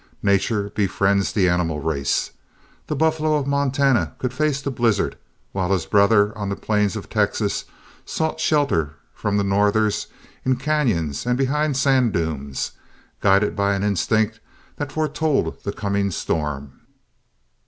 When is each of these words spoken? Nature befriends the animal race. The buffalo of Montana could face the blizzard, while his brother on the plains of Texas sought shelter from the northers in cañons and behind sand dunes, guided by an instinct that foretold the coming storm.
Nature 0.23 0.71
befriends 0.73 1.31
the 1.31 1.47
animal 1.47 1.79
race. 1.79 2.31
The 2.87 2.95
buffalo 2.95 3.35
of 3.35 3.45
Montana 3.45 4.15
could 4.17 4.33
face 4.33 4.59
the 4.59 4.71
blizzard, 4.71 5.15
while 5.51 5.71
his 5.71 5.85
brother 5.85 6.35
on 6.35 6.49
the 6.49 6.55
plains 6.55 6.95
of 6.95 7.07
Texas 7.07 7.65
sought 8.03 8.39
shelter 8.39 8.95
from 9.13 9.37
the 9.37 9.43
northers 9.43 10.07
in 10.43 10.55
cañons 10.57 11.27
and 11.27 11.37
behind 11.37 11.77
sand 11.77 12.13
dunes, 12.13 12.71
guided 13.19 13.55
by 13.55 13.75
an 13.75 13.83
instinct 13.83 14.39
that 14.77 14.91
foretold 14.91 15.61
the 15.63 15.71
coming 15.71 16.09
storm. 16.09 16.81